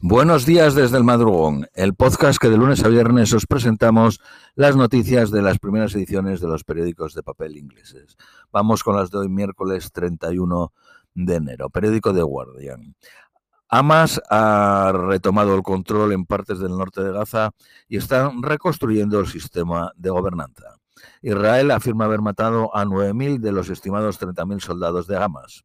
[0.00, 4.20] Buenos días desde el madrugón, el podcast que de lunes a viernes os presentamos
[4.54, 8.16] las noticias de las primeras ediciones de los periódicos de papel ingleses.
[8.52, 10.72] Vamos con las de hoy miércoles 31
[11.14, 11.68] de enero.
[11.70, 12.94] Periódico The Guardian.
[13.68, 17.50] Hamas ha retomado el control en partes del norte de Gaza
[17.88, 20.78] y están reconstruyendo el sistema de gobernanza.
[21.22, 25.64] Israel afirma haber matado a 9.000 de los estimados 30.000 soldados de Hamas.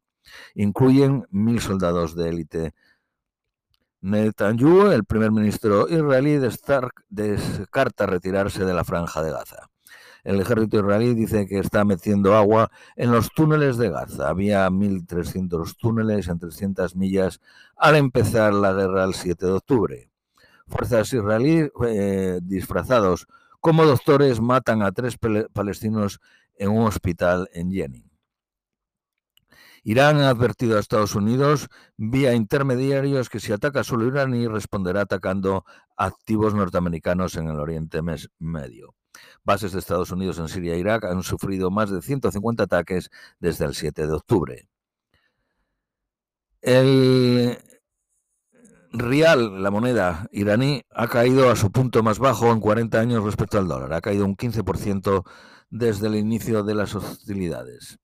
[0.56, 2.74] Incluyen 1.000 soldados de élite
[4.04, 9.70] Netanyahu, el primer ministro israelí, descarta retirarse de la franja de Gaza.
[10.26, 14.28] El ejército israelí dice que está metiendo agua en los túneles de Gaza.
[14.28, 17.40] Había 1.300 túneles en 300 millas
[17.78, 20.10] al empezar la guerra el 7 de octubre.
[20.68, 23.28] Fuerzas israelíes eh, disfrazados
[23.62, 25.18] como doctores matan a tres
[25.54, 26.20] palestinos
[26.58, 28.13] en un hospital en Jenin.
[29.84, 35.66] Irán ha advertido a Estados Unidos vía intermediarios que si ataca solo iraní responderá atacando
[35.98, 38.02] activos norteamericanos en el Oriente
[38.40, 38.96] Medio.
[39.44, 43.10] Bases de Estados Unidos en Siria e Irak han sufrido más de 150 ataques
[43.40, 44.70] desde el 7 de octubre.
[46.62, 47.58] El
[48.94, 53.60] rial, la moneda iraní, ha caído a su punto más bajo en 40 años respecto
[53.60, 53.92] al dólar.
[53.94, 55.24] Ha caído un 15%
[55.70, 58.00] desde el inicio de las hostilidades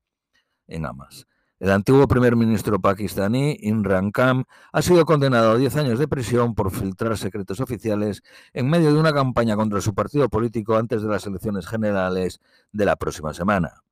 [0.68, 1.26] en Hamas.
[1.60, 6.56] El antiguo primer ministro pakistaní Imran Khan ha sido condenado a 10 años de prisión
[6.56, 11.10] por filtrar secretos oficiales en medio de una campaña contra su partido político antes de
[11.10, 12.40] las elecciones generales
[12.72, 13.84] de la próxima semana.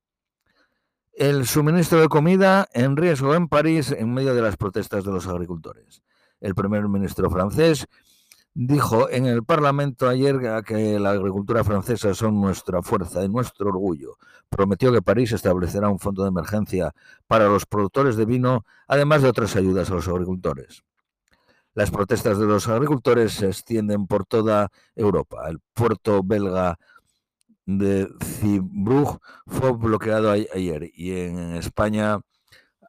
[1.12, 5.26] El suministro de comida en riesgo en París en medio de las protestas de los
[5.26, 6.02] agricultores.
[6.40, 7.86] El primer ministro francés
[8.54, 14.16] dijo en el Parlamento ayer que la agricultura francesa son nuestra fuerza y nuestro orgullo.
[14.48, 16.92] Prometió que París establecerá un fondo de emergencia
[17.26, 20.82] para los productores de vino, además de otras ayudas a los agricultores.
[21.74, 25.48] Las protestas de los agricultores se extienden por toda Europa.
[25.48, 26.78] El puerto belga
[27.66, 32.18] de Zeebrugge fue bloqueado ayer y en España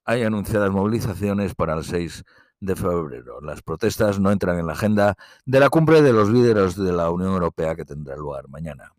[0.06, 2.24] hay anunciadas movilizaciones para el 6
[2.60, 3.42] de febrero.
[3.42, 5.16] Las protestas no entran en la agenda
[5.46, 8.94] de la cumbre de los líderes de la Unión Europea que tendrá lugar mañana.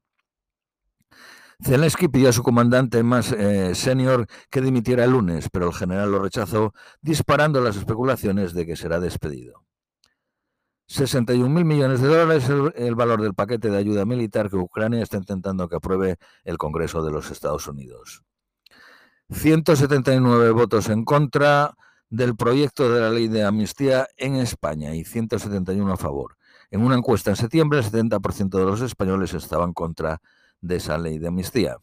[1.63, 6.11] Zelensky pidió a su comandante más eh, senior que dimitiera el lunes, pero el general
[6.11, 6.73] lo rechazó,
[7.03, 9.63] disparando las especulaciones de que será despedido.
[10.91, 15.19] 61.000 millones de dólares es el, valor del paquete de ayuda militar que Ucrania está
[15.19, 18.25] intentando que apruebe el Congreso de los Estados Unidos.
[19.31, 21.75] 179 votos en contra,
[22.11, 26.37] del proyecto de la ley de amnistía en España y 171 a favor.
[26.71, 30.21] En una encuesta en septiembre, el 70% de los españoles estaban contra
[30.61, 31.79] de esa ley de amnistía.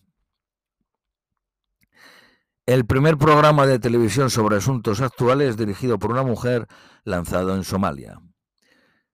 [2.66, 6.68] El primer programa de televisión sobre asuntos actuales dirigido por una mujer
[7.06, 8.20] lanzado en Somalia.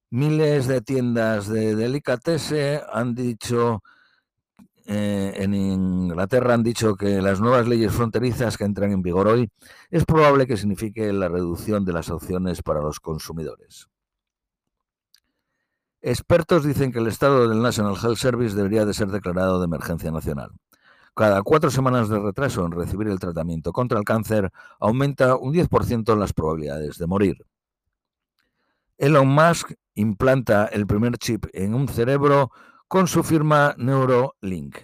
[0.09, 3.83] Miles de tiendas de delicatese han dicho
[4.85, 9.49] eh, en Inglaterra han dicho que las nuevas leyes fronterizas que entran en vigor hoy
[9.89, 13.87] es probable que signifique la reducción de las opciones para los consumidores.
[16.01, 20.11] Expertos dicen que el estado del National Health Service debería de ser declarado de emergencia
[20.11, 20.51] nacional.
[21.15, 26.17] Cada cuatro semanas de retraso en recibir el tratamiento contra el cáncer aumenta un 10%
[26.17, 27.45] las probabilidades de morir.
[28.97, 32.51] Elon Musk implanta el primer chip en un cerebro
[32.87, 34.77] con su firma Neurolink.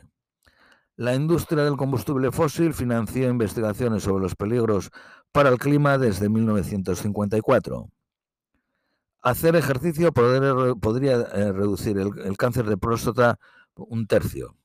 [0.95, 4.91] La industria del combustible fósil financió investigaciones sobre los peligros
[5.31, 7.89] para el clima desde 1954.
[9.21, 13.39] Hacer ejercicio podría eh, reducir el, cáncer de próstata
[13.75, 14.55] un tercio.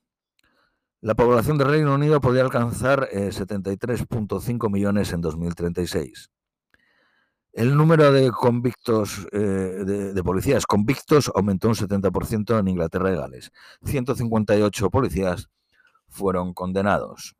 [1.00, 6.30] La población del Reino Unido podría alcanzar 73.5 eh, millones en 2036.
[7.54, 13.52] El número de convictos, eh, de, policías convictos aumentó un 70% en Inglaterra y Gales.
[13.84, 15.48] 158 policías
[16.08, 17.36] fueron condenados.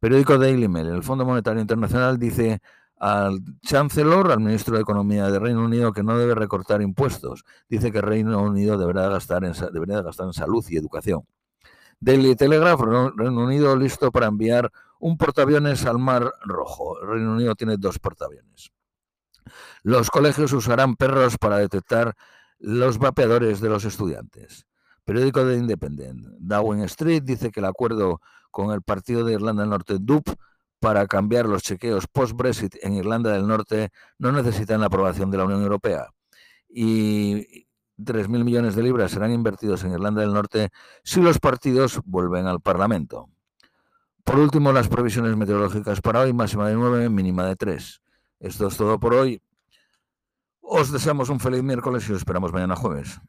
[0.00, 0.88] Periódico Daily Mail.
[0.88, 2.58] El Fondo Monetario Internacional dice
[2.98, 7.44] al Chancellor, al ministro de Economía de Reino Unido, que no debe recortar impuestos.
[7.68, 11.22] Dice que Reino Unido debería gastar en salud y educación.
[12.00, 16.98] Daily Telegraph, Reino Unido listo para enviar un portaaviones al Mar Rojo.
[17.00, 18.72] Reino Unido tiene dos portaaviones.
[19.82, 22.16] Los colegios usarán perros para detectar
[22.58, 24.66] los vapeadores de los estudiantes.
[25.04, 26.26] Periódico de Independent.
[26.38, 28.20] Darwin Street dice que el acuerdo
[28.50, 30.28] con el Partido de Irlanda del Norte, DUP,
[30.80, 35.44] para cambiar los chequeos post-Brexit en Irlanda del Norte no necesitan la aprobación de la
[35.44, 36.08] Unión Europea.
[36.68, 37.66] Y
[37.98, 40.70] 3.000 millones de libras serán invertidos en Irlanda del Norte
[41.02, 43.30] si los partidos vuelven al Parlamento.
[44.24, 48.02] Por último, las previsiones meteorológicas para hoy, máxima de 9, mínima de 3.
[48.40, 49.40] Esto es todo por hoy.
[50.60, 53.20] Os deseamos un feliz miércoles y os esperamos mañana jueves.